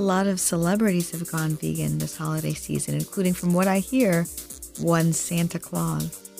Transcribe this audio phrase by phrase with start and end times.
[0.00, 4.24] a lot of celebrities have gone vegan this holiday season, including, from what I hear,
[4.78, 6.30] one Santa Claus.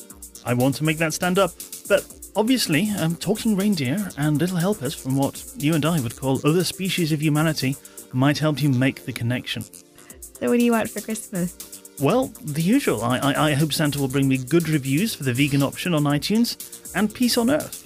[0.47, 1.53] I want to make that stand up,
[1.87, 2.03] but
[2.35, 6.65] obviously, um, talking reindeer and little helpers from what you and I would call other
[6.65, 7.77] species of humanity
[8.15, 9.63] might help you make the connection.
[9.63, 11.55] So, what do you want for Christmas?
[12.01, 13.03] Well, the usual.
[13.03, 16.05] I, I, I hope Santa will bring me good reviews for the vegan option on
[16.05, 16.57] iTunes
[16.97, 17.80] and peace on Earth.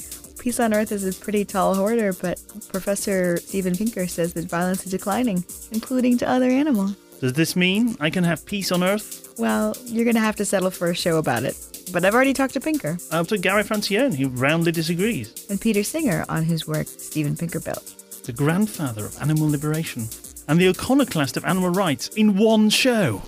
[0.44, 4.84] Peace on Earth is a pretty tall order, but Professor Steven Pinker says that violence
[4.84, 6.94] is declining, including to other animals.
[7.18, 9.34] Does this mean I can have peace on Earth?
[9.39, 11.57] Well, you're going to have to settle for a show about it.
[11.94, 12.98] But I've already talked to Pinker.
[13.11, 15.46] Up to Gary Francione, who roundly disagrees.
[15.48, 18.22] And Peter Singer, on whose work Steven Pinker built.
[18.25, 20.06] The grandfather of animal liberation
[20.46, 23.22] and the iconoclast of animal rights in one show.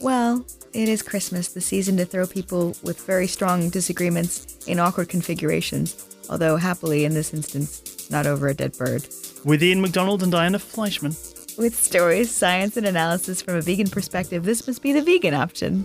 [0.00, 0.46] Well,
[0.76, 6.06] it is Christmas, the season to throw people with very strong disagreements in awkward configurations
[6.28, 9.06] although happily in this instance, not over a dead bird.
[9.44, 11.14] With Ian McDonald and Diana Fleischman.
[11.58, 15.84] With stories, science, and analysis from a vegan perspective, this must be the vegan option.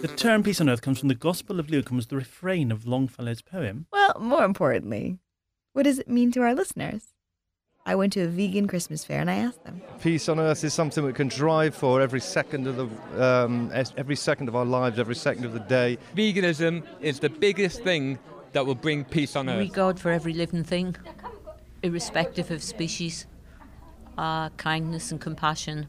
[0.00, 2.72] The term peace on earth comes from the Gospel of Luke and was the refrain
[2.72, 3.86] of Longfellow's poem.
[3.92, 5.18] Well, more importantly,
[5.72, 7.14] what does it mean to our listeners?
[7.86, 9.80] I went to a vegan Christmas fair and I asked them.
[10.00, 14.16] Peace on earth is something we can drive for every second of the um, every
[14.16, 15.98] second of our lives, every second of the day.
[16.14, 18.18] Veganism is the biggest thing
[18.52, 19.58] that will bring peace on earth.
[19.58, 20.94] Regard for every living thing,
[21.82, 23.26] irrespective of species,
[24.18, 25.86] uh, kindness and compassion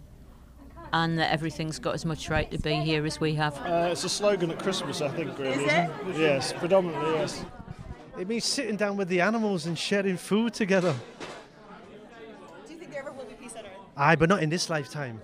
[0.93, 3.57] and that everything's got as much right to be here as we have.
[3.65, 5.63] Uh, it's a slogan at Christmas, I think, really.
[5.63, 5.89] Is it?
[6.17, 7.45] Yes, predominantly, yes.
[8.19, 10.93] It means sitting down with the animals and sharing food together.
[12.65, 13.71] Do you think there ever will be peace on earth?
[13.95, 15.21] Aye, but not in this lifetime.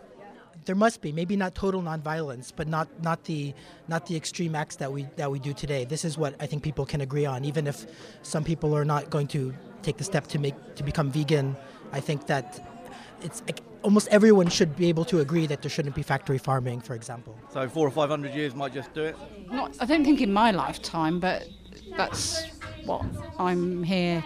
[0.66, 3.53] There must be, maybe not total nonviolence, but not, not the
[3.88, 5.86] not the extreme acts that we that we do today.
[5.86, 7.86] This is what I think people can agree on, even if
[8.22, 11.56] some people are not going to take the step to make to become vegan.
[11.94, 12.68] I think that
[13.22, 13.41] it's
[13.88, 17.34] almost everyone should be able to agree that there shouldn't be factory farming, for example.
[17.53, 19.16] So four or five hundred years might just do it.
[19.50, 21.48] Not, I don't think in my lifetime, but
[21.96, 22.46] that's
[22.84, 23.06] what
[23.40, 24.22] I'm here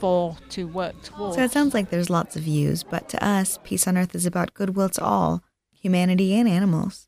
[0.00, 1.36] for to work towards.
[1.36, 4.26] So it sounds like there's lots of views, but to us, peace on earth is
[4.26, 7.06] about goodwill to all, humanity and animals.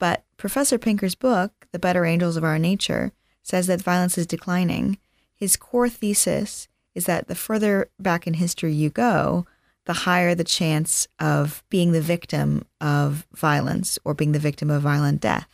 [0.00, 3.12] But Professor Pinker's book, The Better Angels of Our Nature,
[3.44, 4.98] says that violence is declining.
[5.32, 9.46] His core thesis is that the further back in history you go,
[9.86, 14.82] the higher the chance of being the victim of violence or being the victim of
[14.82, 15.48] violent death.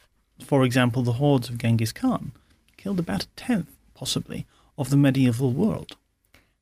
[0.44, 2.32] For example, the hordes of Genghis Khan
[2.76, 4.46] killed about a tenth, possibly,
[4.78, 5.96] of the medieval world.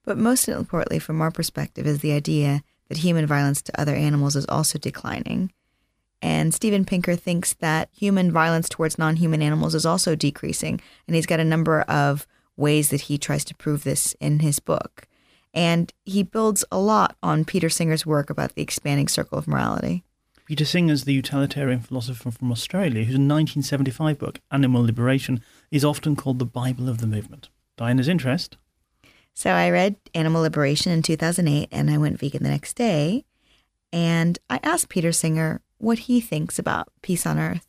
[0.04, 4.36] But most importantly, from our perspective, is the idea that human violence to other animals
[4.36, 5.52] is also declining.
[6.20, 10.80] And Steven Pinker thinks that human violence towards non human animals is also decreasing.
[11.06, 12.26] And he's got a number of
[12.56, 15.06] ways that he tries to prove this in his book.
[15.54, 20.04] And he builds a lot on Peter Singer's work about the expanding circle of morality.
[20.46, 26.38] Peter Singer's the utilitarian philosopher from Australia, whose 1975 book, Animal Liberation, is often called
[26.38, 27.50] the Bible of the movement.
[27.76, 28.56] Diana's interest?
[29.34, 33.24] So I read Animal Liberation in 2008 and I went vegan the next day.
[33.92, 37.66] And I asked Peter Singer what he thinks about peace on earth.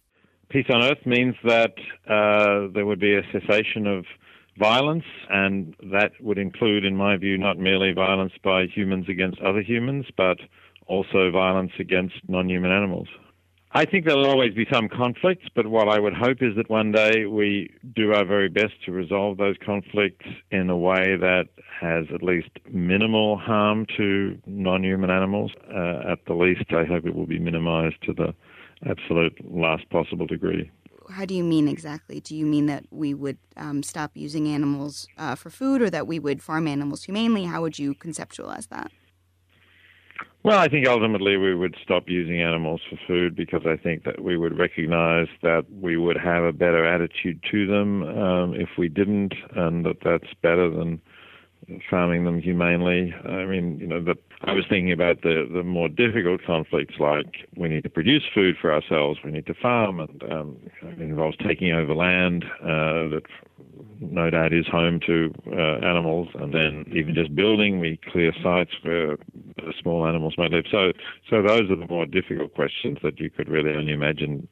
[0.49, 1.73] Peace on earth means that
[2.07, 4.05] uh, there would be a cessation of
[4.59, 9.61] violence, and that would include, in my view, not merely violence by humans against other
[9.61, 10.37] humans, but
[10.85, 13.07] also violence against non human animals.
[13.71, 16.91] I think there'll always be some conflicts, but what I would hope is that one
[16.91, 21.49] day we do our very best to resolve those conflicts in a way that
[21.79, 25.51] has at least minimal harm to non human animals.
[25.71, 28.33] Uh, at the least, I hope it will be minimized to the
[28.89, 30.71] absolute last possible degree
[31.09, 32.19] how do you mean exactly?
[32.19, 36.07] Do you mean that we would um, stop using animals uh, for food or that
[36.07, 37.45] we would farm animals humanely?
[37.45, 38.91] How would you conceptualize that?
[40.41, 44.23] Well, I think ultimately we would stop using animals for food because I think that
[44.23, 48.87] we would recognize that we would have a better attitude to them um, if we
[48.87, 51.01] didn't, and that that's better than
[51.89, 53.13] farming them humanely.
[53.25, 57.49] I mean, you know, the, I was thinking about the, the more difficult conflicts like
[57.57, 61.35] we need to produce food for ourselves, we need to farm, and um, it involves
[61.45, 63.23] taking over land uh, that
[63.99, 68.71] no doubt is home to uh, animals, and then even just building, we clear sites
[68.83, 69.17] where
[69.81, 70.65] small animals might live.
[70.71, 70.93] So,
[71.29, 74.47] so those are the more difficult questions that you could really only imagine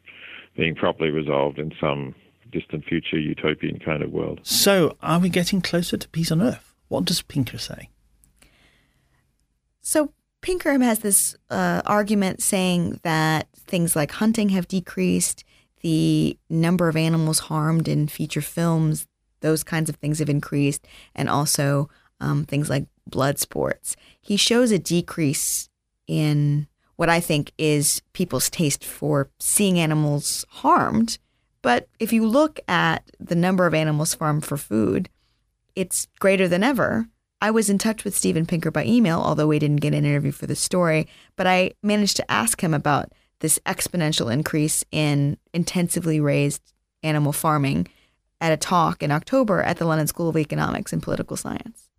[0.57, 2.13] being properly resolved in some
[2.51, 4.41] distant future utopian kind of world.
[4.43, 6.73] So, are we getting closer to peace on Earth?
[6.89, 7.89] What does Pinker say?
[9.87, 10.11] So,
[10.41, 15.45] Pinker has this uh, argument saying that things like hunting have decreased,
[15.79, 19.07] the number of animals harmed in feature films,
[19.39, 20.85] those kinds of things have increased,
[21.15, 21.89] and also
[22.19, 23.95] um, things like blood sports.
[24.19, 25.69] He shows a decrease
[26.05, 26.67] in
[26.97, 31.17] what I think is people's taste for seeing animals harmed.
[31.61, 35.07] But if you look at the number of animals farmed for food,
[35.77, 37.07] it's greater than ever.
[37.41, 40.31] I was in touch with Steven Pinker by email, although we didn't get an interview
[40.31, 46.19] for the story, but I managed to ask him about this exponential increase in intensively
[46.19, 46.73] raised
[47.03, 47.87] animal farming
[48.41, 51.89] at a talk in October at the London School of Economics and Political Science.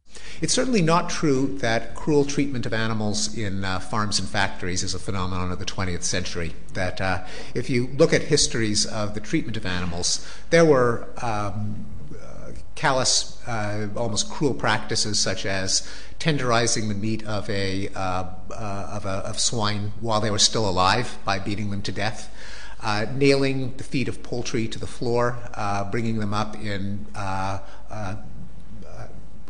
[0.41, 4.95] It's certainly not true that cruel treatment of animals in uh, farms and factories is
[4.95, 6.55] a phenomenon of the 20th century.
[6.75, 7.25] That uh,
[7.55, 11.87] if you look at histories of the treatment of animals, there were um,
[12.79, 15.89] callous, uh, almost cruel practices such as
[16.21, 20.69] tenderizing the meat of a, uh, uh, of, a of swine while they were still
[20.69, 22.33] alive by beating them to death.
[22.81, 27.59] Uh, nailing the feet of poultry to the floor, uh, bringing them up in uh,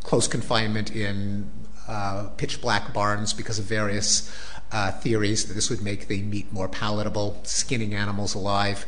[0.03, 1.51] close confinement in
[1.87, 4.35] uh, pitch black barns because of various
[4.73, 8.87] uh, theories that this would make the meat more palatable, skinning animals alive,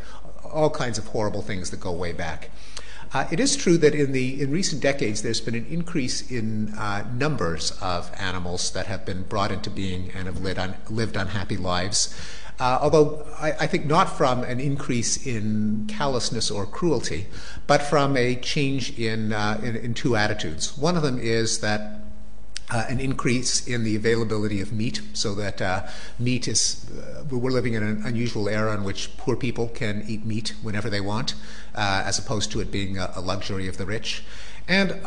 [0.50, 2.48] all kinds of horrible things that go way back.
[3.12, 6.73] Uh, it is true that in the in recent decades there's been an increase in
[6.79, 11.17] uh, numbers of animals that have been brought into being and have lived, un, lived
[11.17, 12.15] unhappy lives.
[12.61, 17.27] Uh, although I, think not from an increase in callousness or cruelty,
[17.67, 19.31] but from a change in,
[19.95, 20.77] two attitudes.
[20.77, 22.00] One of them is that
[22.70, 25.87] uh, an increase in the availability of meat, so that uh,
[26.19, 30.25] meat is, uh, we're living in an unusual era in which poor people can eat
[30.25, 31.34] meat whenever they want,
[31.75, 34.22] uh, as opposed to it being a, a luxury of the rich.
[34.69, 35.00] And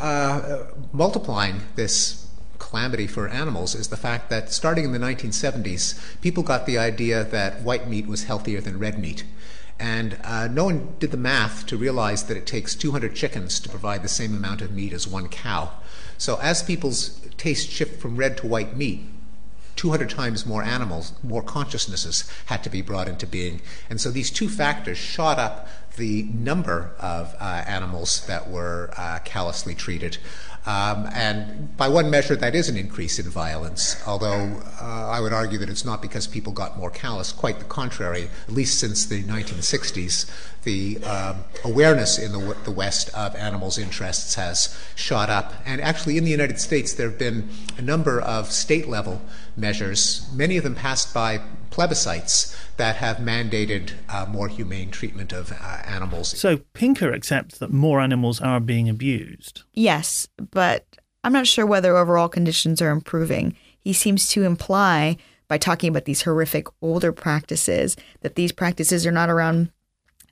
[0.92, 2.28] multiplying this
[2.60, 7.24] calamity for animals is the fact that starting in the 1970s, people got the idea
[7.24, 9.24] that white meat was healthier than red meat.
[9.80, 13.70] And uh, no one did the math to realize that it takes 200 chickens to
[13.70, 15.72] provide the same amount of meat as one cow.
[16.18, 19.02] So as people's taste shift from red to white meat,
[19.76, 23.62] 200 times more animals, more consciousnesses had to be brought into being.
[23.90, 25.68] And so these two factors shot up
[25.98, 30.18] the number of uh, animals that were uh, callously treated.
[30.66, 35.34] Um, and by one measure, that is an increase in violence, although uh, I would
[35.34, 37.34] argue that it's not because people got more callous.
[37.34, 40.30] Quite the contrary, at least since the 1960s,
[40.64, 45.54] the um, awareness in the, the, West of animals' interests has shot up.
[45.66, 49.22] And actually, in the United States, there have been a number of state level
[49.58, 51.42] measures, many of them passed by
[51.74, 56.38] plebiscites, that have mandated uh, more humane treatment of uh, animals.
[56.40, 59.64] So Pinker accepts that more animals are being abused.
[59.74, 60.86] Yes, but
[61.24, 63.56] I'm not sure whether overall conditions are improving.
[63.80, 65.18] He seems to imply
[65.48, 69.72] by talking about these horrific older practices that these practices are not around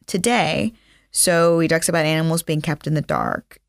[0.06, 0.74] today.
[1.12, 3.60] So he talks about animals being kept in the dark.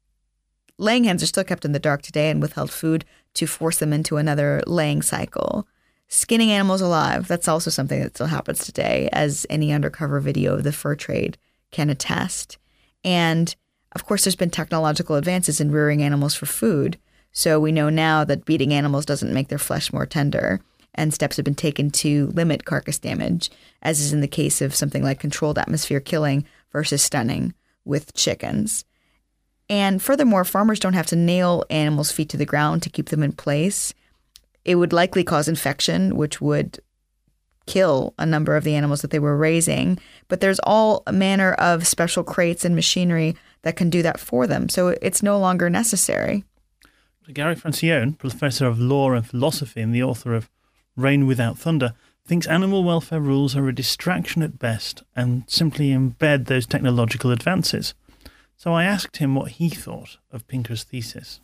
[0.78, 3.04] Laying hens are still kept in the dark today and withheld food
[3.34, 5.66] to force them into another laying cycle.
[6.14, 10.62] Skinning animals alive, that's also something that still happens today, as any undercover video of
[10.62, 11.38] the fur trade
[11.70, 12.58] can attest.
[13.02, 13.56] And
[13.92, 16.98] of course, there's been technological advances in rearing animals for food.
[17.32, 20.60] So we know now that beating animals doesn't make their flesh more tender
[20.94, 24.74] and steps have been taken to limit carcass damage, as is in the case of
[24.74, 27.54] something like controlled atmosphere killing versus stunning
[27.86, 28.84] with chickens.
[29.70, 33.22] And furthermore, farmers don't have to nail animals' feet to the ground to keep them
[33.22, 33.94] in place.
[34.64, 36.80] It would likely cause infection, which would
[37.66, 39.98] kill a number of the animals that they were raising.
[40.28, 44.68] But there's all manner of special crates and machinery that can do that for them.
[44.68, 46.44] So it's no longer necessary.
[47.32, 50.50] Gary Francione, professor of law and philosophy and the author of
[50.96, 51.94] Rain Without Thunder,
[52.26, 57.94] thinks animal welfare rules are a distraction at best and simply embed those technological advances.
[58.56, 61.40] So I asked him what he thought of Pinker's thesis.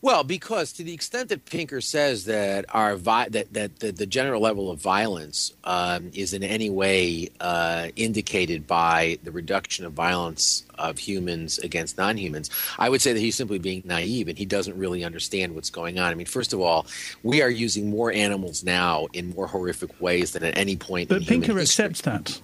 [0.00, 4.06] Well, because to the extent that Pinker says that our vi- that, that, that the
[4.06, 9.94] general level of violence um, is in any way uh, indicated by the reduction of
[9.94, 14.44] violence of humans against non-humans, I would say that he's simply being naive and he
[14.44, 16.12] doesn't really understand what's going on.
[16.12, 16.86] I mean, first of all,
[17.24, 21.10] we are using more animals now in more horrific ways than at any point.
[21.10, 21.28] In the past.
[21.28, 22.40] But Pinker accepts that.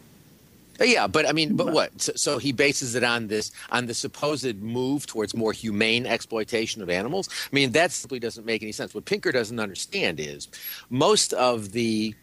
[0.81, 2.01] Yeah, but I mean, but what?
[2.01, 6.83] So, so, he bases it on this on the supposed move towards more humane exploitation
[6.83, 7.29] of animals.
[7.31, 8.95] I mean, that simply doesn't make any sense.
[8.95, 10.49] What Pinker doesn't understand is
[10.91, 12.15] most of the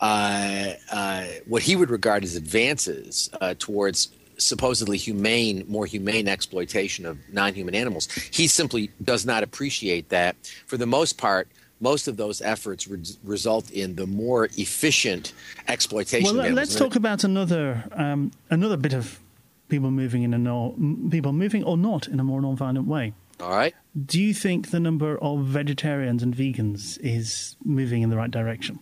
[0.00, 7.06] uh, uh, what he would regard as advances uh, towards supposedly humane, more humane exploitation
[7.06, 8.10] of non-human animals.
[8.32, 10.34] He simply does not appreciate that.
[10.66, 11.48] For the most part,
[11.82, 15.34] most of those efforts re- result in the more efficient
[15.68, 16.36] exploitation.
[16.36, 19.20] Well, let's talk about another um, another bit of
[19.68, 20.76] people moving in a no,
[21.10, 23.12] people moving or not in a more non-violent way.
[23.40, 23.74] All right.
[24.06, 28.78] Do you think the number of vegetarians and vegans is moving in the right direction?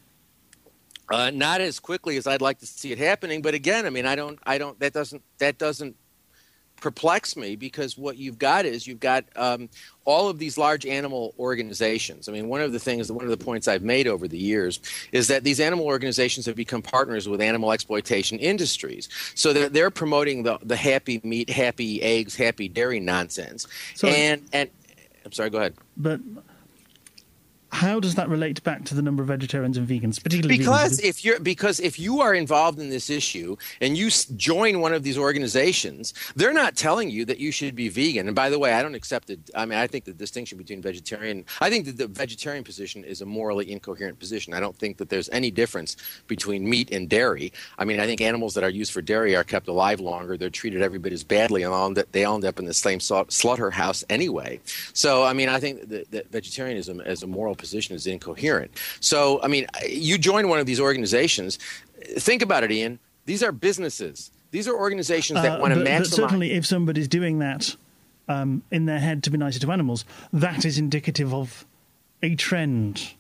[1.10, 4.06] Uh, not as quickly as I'd like to see it happening, but again, I mean,
[4.06, 4.78] I don't, I don't.
[4.78, 5.96] That doesn't, that doesn't
[6.80, 9.68] perplex me because what you've got is you've got um,
[10.04, 12.28] all of these large animal organizations.
[12.28, 14.80] I mean, one of the things, one of the points I've made over the years
[15.12, 19.08] is that these animal organizations have become partners with animal exploitation industries.
[19.34, 23.66] So they're, they're promoting the, the happy meat, happy eggs, happy dairy nonsense.
[23.94, 24.70] So- and, and,
[25.24, 25.74] I'm sorry, go ahead.
[25.96, 26.20] But
[27.72, 31.04] how does that relate back to the number of vegetarians and vegans, particularly because vegans?
[31.04, 35.02] if you're because if you are involved in this issue and you join one of
[35.02, 38.26] these organizations they're not telling you that you should be vegan.
[38.26, 40.82] And by the way i don't accept it i mean i think the distinction between
[40.82, 44.52] vegetarian i think that the vegetarian position is a morally incoherent position.
[44.52, 45.96] I don't think that there's any difference
[46.26, 47.52] between meat and dairy.
[47.78, 50.36] I mean i think animals that are used for dairy are kept alive longer.
[50.36, 54.04] They're treated every bit as badly and they all end up in the same slaughterhouse
[54.10, 54.60] anyway.
[54.92, 58.70] So i mean i think that, that vegetarianism as a moral position is incoherent.
[59.00, 61.58] So i mean you join one of these organizations.
[62.28, 62.98] Think about it ian.
[63.26, 64.30] These are businesses.
[64.50, 67.76] These are organizations that Uh, want to but, but certainly, if somebody's doing that
[68.26, 71.64] um, in their head to be nicer to animals, that is indicative of
[72.22, 73.12] a trend.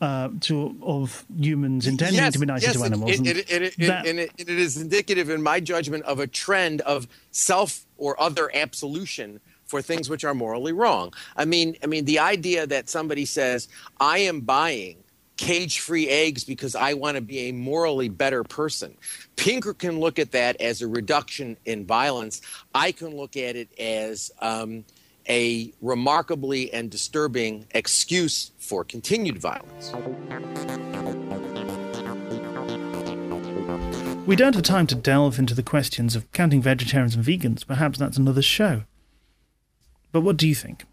[0.00, 3.74] Uh, to of humans intending yes, to be nicer yes, to animals, It, it, it,
[3.86, 8.20] that- and it, it is indicative, in my judgment, of a trend of self or
[8.20, 9.40] other absolution
[9.72, 11.14] for things which are morally wrong.
[11.34, 14.98] I mean, I mean, the idea that somebody says, "I am buying."
[15.38, 18.94] Cage-free eggs because I want to be a morally better person.
[19.34, 22.42] Pinker can look at that as a reduction in violence.
[22.74, 24.84] I can look at it as um,
[25.28, 29.92] a remarkably and disturbing excuse for continued violence.
[34.26, 37.66] we don't have time to delve into the questions of counting vegetarians and vegans.
[37.66, 38.84] Perhaps that's another show.
[40.12, 40.84] But what do you think?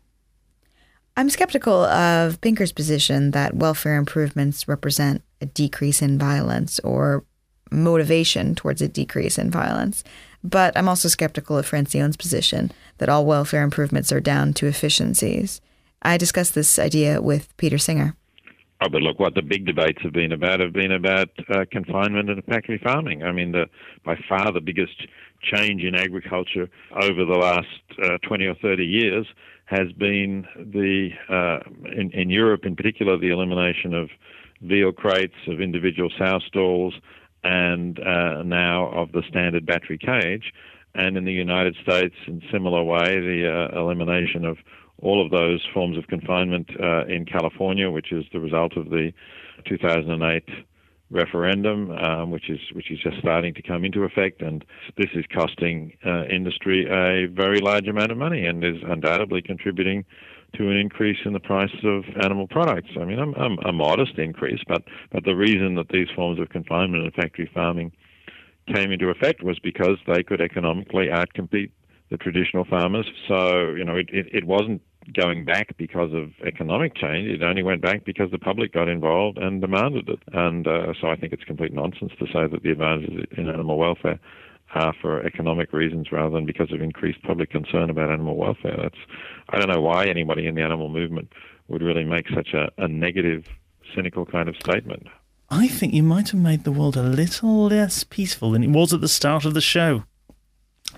[1.17, 7.25] I'm skeptical of Pinker's position that welfare improvements represent a decrease in violence or
[7.71, 10.03] motivation towards a decrease in violence.
[10.43, 15.59] But I'm also skeptical of Francione's position that all welfare improvements are down to efficiencies.
[16.01, 18.15] I discussed this idea with Peter Singer.
[18.81, 22.29] Oh, but look, what the big debates have been about have been about uh, confinement
[22.29, 23.23] and factory farming.
[23.23, 23.65] I mean, the,
[24.05, 25.05] by far the biggest
[25.41, 27.67] change in agriculture over the last
[28.03, 29.25] uh, 20 or 30 years
[29.65, 31.59] has been the, uh,
[31.95, 34.09] in, in Europe in particular, the elimination of
[34.61, 36.95] veal crates, of individual sow stalls,
[37.43, 40.53] and uh, now of the standard battery cage.
[40.95, 44.57] And in the United States, in similar way, the uh, elimination of
[45.01, 49.13] all of those forms of confinement uh, in California, which is the result of the
[49.65, 50.43] 2008
[51.11, 54.63] referendum, um, which is which is just starting to come into effect, and
[54.97, 60.05] this is costing uh, industry a very large amount of money, and is undoubtedly contributing
[60.55, 62.89] to an increase in the price of animal products.
[62.99, 67.03] I mean, a, a, modest increase, but but the reason that these forms of confinement
[67.03, 67.91] and factory farming
[68.73, 71.71] came into effect was because they could economically outcompete
[72.09, 73.07] the traditional farmers.
[73.27, 74.81] So, you know, it, it, it wasn't
[75.13, 77.27] going back because of economic change.
[77.27, 80.19] It only went back because the public got involved and demanded it.
[80.33, 83.77] And uh, so I think it's complete nonsense to say that the advantages in animal
[83.77, 84.19] welfare
[84.75, 88.77] are for economic reasons rather than because of increased public concern about animal welfare.
[88.81, 88.99] That's
[89.49, 91.31] I don't know why anybody in the animal movement
[91.67, 93.45] would really make such a, a negative,
[93.95, 95.07] cynical kind of statement.
[95.49, 98.93] I think you might have made the world a little less peaceful than it was
[98.93, 100.03] at the start of the show.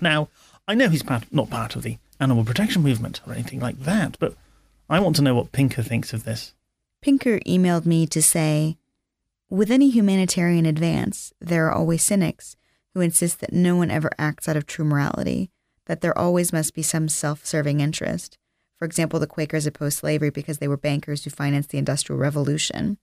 [0.00, 0.28] Now,
[0.68, 4.16] I know he's part, not part of the animal protection movement or anything like that,
[4.20, 4.34] but
[4.88, 6.54] I want to know what Pinker thinks of this.
[7.00, 8.78] Pinker emailed me to say,
[9.50, 12.56] with any humanitarian advance, there are always cynics
[12.94, 15.50] who insist that no one ever acts out of true morality,
[15.86, 18.38] that there always must be some self serving interest.
[18.78, 22.98] For example, the Quakers opposed slavery because they were bankers who financed the Industrial Revolution.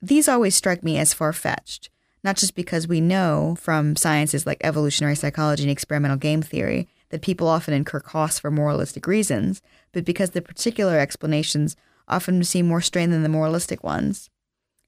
[0.00, 1.90] These always strike me as far fetched,
[2.24, 7.22] not just because we know from sciences like evolutionary psychology and experimental game theory that
[7.22, 11.76] people often incur costs for moralistic reasons, but because the particular explanations
[12.08, 14.30] often seem more strained than the moralistic ones.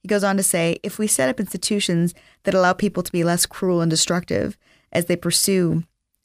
[0.01, 3.23] He goes on to say if we set up institutions that allow people to be
[3.23, 4.59] less cruel and destructive
[4.91, 5.85] as they pursue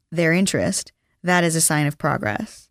[0.09, 2.69] their interest, that is a sign of progress.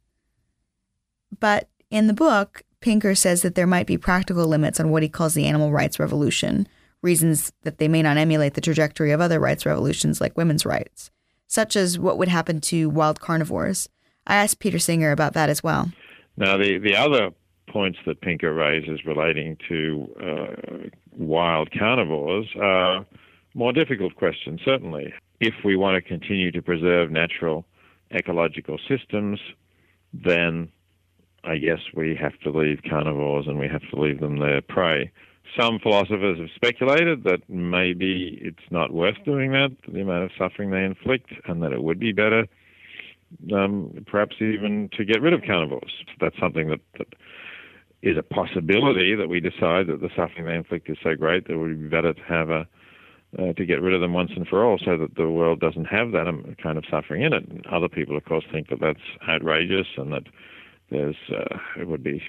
[1.39, 5.09] But in the book, Pinker says that there might be practical limits on what he
[5.09, 6.67] calls the animal rights revolution,
[7.03, 11.11] reasons that they may not emulate the trajectory of other rights revolutions like women's rights,
[11.49, 13.89] such as what would happen to wild carnivores.
[14.27, 15.91] I asked Peter Singer about that as well.
[16.37, 17.31] Now, the, the other
[17.69, 23.05] points that Pinker raises relating to uh, wild carnivores are
[23.55, 25.13] more difficult questions, certainly.
[25.41, 27.65] If we want to continue to preserve natural
[28.15, 29.41] ecological systems,
[30.13, 30.71] then
[31.45, 35.11] I guess we have to leave carnivores and we have to leave them their prey.
[35.57, 40.71] Some philosophers have speculated that maybe it's not worth doing that, the amount of suffering
[40.71, 42.47] they inflict, and that it would be better,
[43.53, 45.93] um, perhaps even to get rid of carnivores.
[46.21, 47.09] That's something that, that
[48.03, 51.55] is a possibility that we decide that the suffering they inflict is so great that
[51.55, 52.69] it would be better to have a
[53.39, 55.85] uh, to get rid of them once and for all, so that the world doesn't
[55.85, 57.47] have that um, kind of suffering in it.
[57.49, 60.23] And other people, of course, think that that's outrageous and that
[60.91, 62.23] there's uh, it would be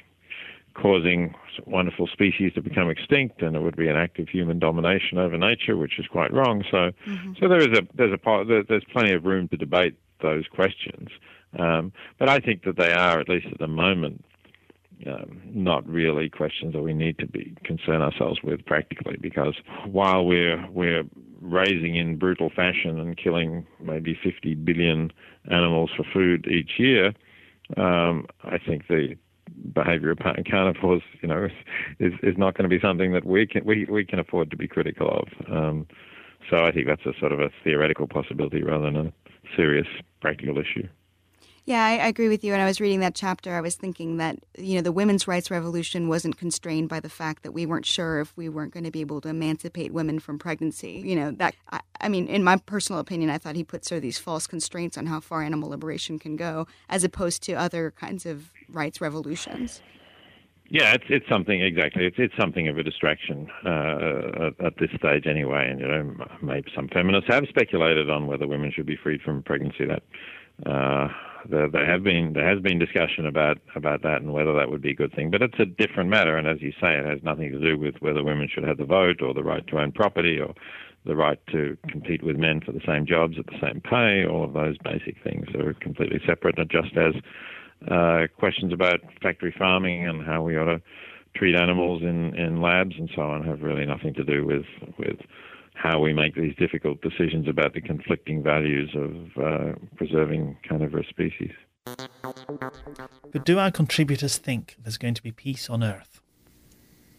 [0.82, 5.18] causing wonderful species to become extinct, and it would be an act of human domination
[5.18, 6.64] over nature, which is quite wrong.
[6.72, 7.34] So, mm-hmm.
[7.40, 11.10] so there is a there's a there's plenty of room to debate those questions.
[11.58, 14.24] Um, but I think that they are, at least at the moment,
[15.08, 19.56] um, not really questions that we need to be concern ourselves with practically, because
[19.86, 21.04] while we're we're
[21.42, 25.12] raising in brutal fashion and killing maybe 50 billion
[25.50, 27.14] animals for food each year,
[27.78, 29.16] um, I think the
[29.74, 31.48] behaviour of carnivores, you know,
[32.00, 34.58] is is not going to be something that we can we we can afford to
[34.58, 35.52] be critical of.
[35.52, 35.88] Um,
[36.50, 39.14] so I think that's a sort of a theoretical possibility rather than a
[39.56, 39.88] serious
[40.22, 40.88] practical issue.
[41.70, 42.52] Yeah, I, I, agree with you.
[42.54, 45.52] And I was reading that chapter, I was thinking that, you know, the women's rights
[45.52, 48.92] revolution wasn't constrained by the fact that we weren't sure if we weren't going to
[48.92, 51.04] be able to emancipate women from pregnancy.
[51.06, 53.98] You know, that, I, I mean, in my personal opinion, I thought he put sort
[53.98, 57.92] of these false constraints on how far animal liberation can go, as opposed to other
[57.92, 59.80] kinds of rights revolutions.
[60.72, 62.06] Yeah, it's it's something exactly.
[62.06, 65.68] It's it's something of a distraction uh, at, at, this stage anyway.
[65.70, 69.42] And you know, maybe some feminists have speculated on whether women should be freed from
[69.42, 69.86] pregnancy.
[69.86, 70.04] That
[70.72, 71.08] uh,
[71.48, 74.82] there, there have been there has been discussion about about that and whether that would
[74.82, 75.32] be a good thing.
[75.32, 77.96] But it's a different matter, and as you say, it has nothing to do with
[78.00, 80.54] whether women should have the vote or the right to own property or
[81.06, 84.26] the right to compete with men for the same jobs at the same pay.
[84.26, 87.14] All of those basic things are completely separate, and just as
[87.90, 90.82] uh, questions about factory farming and how we ought to
[91.36, 94.66] treat animals in, in labs and so on have really nothing to do with
[94.98, 95.18] with
[95.80, 101.52] how we make these difficult decisions about the conflicting values of uh, preserving carnivorous species.
[103.32, 106.22] But do our contributors think there's going to be peace on Earth?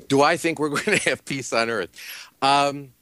[0.09, 1.91] Do I think we're going to have peace on Earth?
[2.43, 2.93] Um,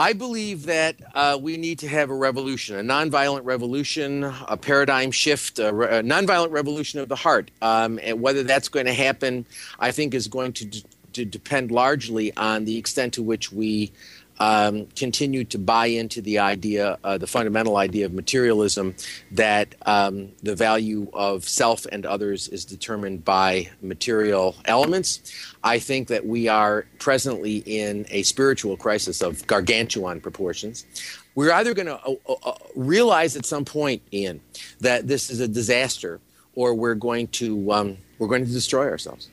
[0.00, 5.12] I believe that uh, we need to have a revolution, a nonviolent revolution, a paradigm
[5.12, 7.52] shift, a, re- a nonviolent revolution of the heart.
[7.62, 9.46] Um, and whether that's going to happen,
[9.78, 13.92] I think, is going to, d- to depend largely on the extent to which we
[14.40, 18.94] um, continued to buy into the idea, uh, the fundamental idea of materialism,
[19.32, 25.32] that um, the value of self and others is determined by material elements.
[25.64, 30.86] I think that we are presently in a spiritual crisis of gargantuan proportions.
[31.34, 34.40] We're either going to uh, uh, uh, realize at some point, Ian,
[34.80, 36.20] that this is a disaster,
[36.54, 39.30] or we're going to um, we're going to destroy ourselves.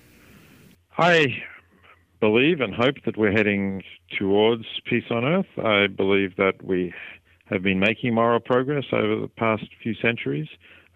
[0.97, 1.43] I
[2.19, 3.83] believe and hope that we're heading
[4.17, 5.45] towards peace on earth.
[5.57, 6.93] I believe that we
[7.45, 10.47] have been making moral progress over the past few centuries.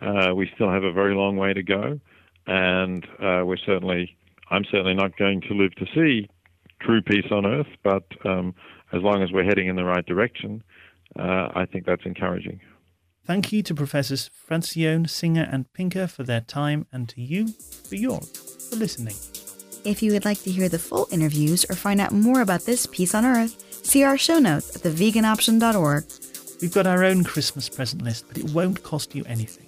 [0.02, 2.00] Uh, we still have a very long way to go,
[2.48, 4.15] and uh, we're certainly,
[4.50, 6.30] I'm certainly not going to live to see
[6.82, 7.67] true peace on earth.
[7.84, 8.56] But um,
[8.93, 10.63] as long as we're heading in the right direction,
[11.17, 12.62] uh, I think that's encouraging.
[13.26, 17.95] Thank you to Professors Francione, Singer, and Pinker for their time, and to you for
[17.95, 19.15] yours for listening.
[19.85, 22.85] If you would like to hear the full interviews or find out more about this
[22.85, 26.05] piece on earth, see our show notes at theveganoption.org.
[26.61, 29.65] We've got our own Christmas present list, but it won't cost you anything.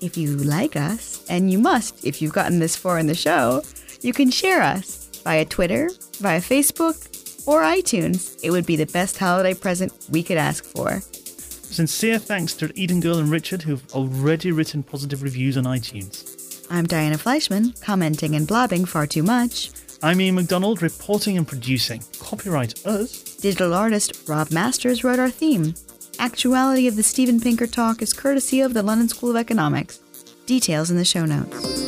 [0.00, 3.64] If you like us, and you must if you've gotten this far in the show,
[4.00, 5.90] you can share us via Twitter,
[6.20, 8.38] via Facebook, or iTunes.
[8.44, 11.00] It would be the best holiday present we could ask for.
[11.00, 16.47] Sincere thanks to Eden Girl and Richard who've already written positive reviews on iTunes.
[16.70, 19.70] I'm Diana Fleischman, commenting and blabbing far too much.
[20.02, 22.02] I'm Ian McDonald, reporting and producing.
[22.20, 23.36] Copyright us.
[23.36, 25.74] Digital artist Rob Masters wrote our theme.
[26.18, 29.98] Actuality of the Steven Pinker talk is courtesy of the London School of Economics.
[30.46, 31.87] Details in the show notes.